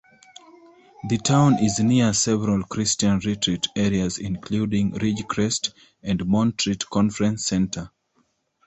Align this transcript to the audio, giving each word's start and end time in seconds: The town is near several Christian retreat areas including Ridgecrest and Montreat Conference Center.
The 1.09 1.19
town 1.19 1.59
is 1.63 1.77
near 1.77 2.11
several 2.13 2.63
Christian 2.63 3.19
retreat 3.19 3.67
areas 3.75 4.17
including 4.17 4.93
Ridgecrest 4.93 5.73
and 6.01 6.25
Montreat 6.25 6.89
Conference 6.89 7.45
Center. 7.45 7.91